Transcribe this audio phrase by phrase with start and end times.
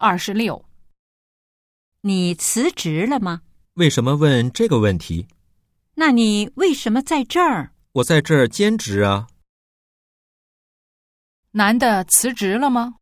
[0.00, 0.64] 二十六，
[2.02, 3.42] 你辞职了吗？
[3.74, 5.26] 为什么问这个问题？
[5.94, 7.72] 那你为什么在这儿？
[7.94, 9.26] 我在这儿兼职啊。
[11.50, 12.94] 男的辞职了吗？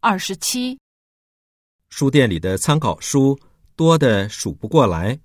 [0.00, 0.79] 二十七，
[1.90, 3.38] 书店里的参考书
[3.76, 5.18] 多的数不过来，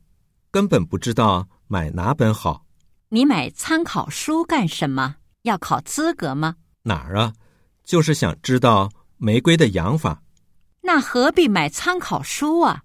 [0.52, 2.66] 根本不知道买哪本好。
[3.10, 5.16] 你买参考书干什么？
[5.44, 6.56] 要考资格吗？
[6.82, 7.34] 哪儿啊？
[7.84, 10.24] 就是想知道玫瑰的养法。
[10.82, 12.84] 那何必买参考书啊？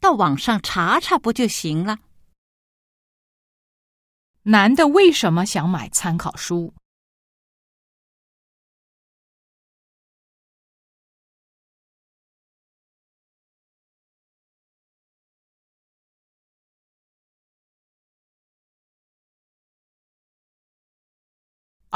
[0.00, 1.98] 到网上查查不就行了？
[4.44, 6.72] 男的为什么想买参考书？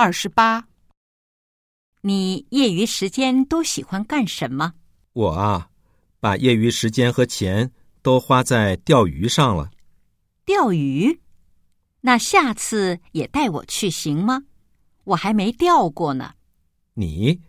[0.01, 0.67] 二十八，
[2.01, 4.73] 你业余时间都喜欢干什么？
[5.13, 5.69] 我啊，
[6.21, 7.71] 把业余时间和钱
[8.01, 9.71] 都花在钓鱼上了。
[10.47, 11.21] 钓鱼？
[12.01, 14.45] 那下次也带我去行吗？
[15.05, 16.33] 我还没钓过呢。
[16.95, 17.43] 你，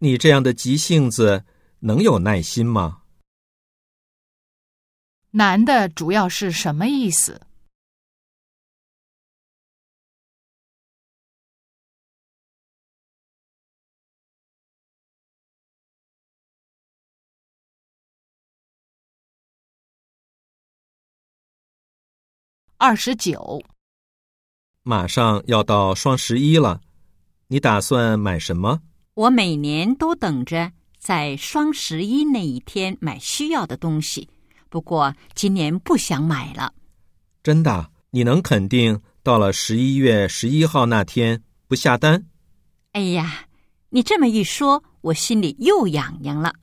[0.00, 1.46] 你这样的急性子
[1.78, 3.00] 能有耐心吗？
[5.30, 7.40] 男的主要是什么意思？
[22.80, 23.60] 二十九，
[24.84, 26.80] 马上要到双十一了，
[27.48, 28.80] 你打算买什么？
[29.14, 34.30] 我每年都等着在双十一那一天买需要的东西，
[34.68, 36.72] 不过今年不想买了。
[37.42, 37.90] 真的？
[38.10, 42.28] 你能肯定到了十一月十一号那天不下单？
[42.92, 43.48] 哎呀，
[43.88, 46.54] 你这么一说，我心里又痒痒了。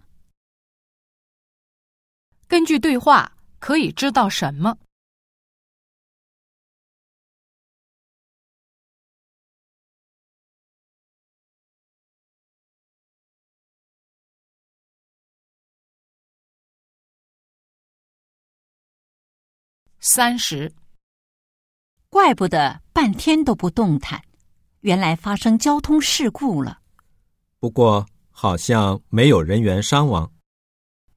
[2.48, 4.78] 根据对话可以知道什么？
[20.08, 20.72] 三十，
[22.12, 24.22] 怪不得半天都不动弹，
[24.82, 26.78] 原来发生交通事故了。
[27.60, 30.32] 不过好像没有人员伤亡。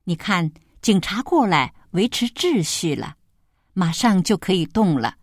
[0.05, 0.51] 你看，
[0.81, 3.17] 警察过来维持秩序了，
[3.75, 5.17] 马上就可以动了。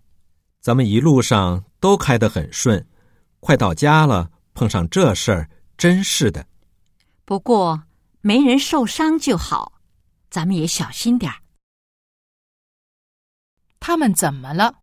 [0.62, 2.88] 咱们一路上都开得很顺，
[3.40, 6.46] 快到家了，碰上这事儿，真是的。
[7.26, 7.82] 不过
[8.22, 9.74] 没人受伤就好，
[10.30, 11.40] 咱们也小心点儿。
[13.88, 14.74] 他们怎么了？